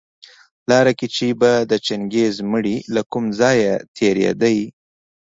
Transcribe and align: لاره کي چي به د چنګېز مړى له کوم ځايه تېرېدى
لاره 0.69 0.93
کي 0.99 1.07
چي 1.15 1.27
به 1.39 1.51
د 1.71 1.73
چنګېز 1.87 2.35
مړى 2.51 2.77
له 2.93 3.01
کوم 3.11 3.25
ځايه 3.39 3.73
تېرېدى 3.97 4.59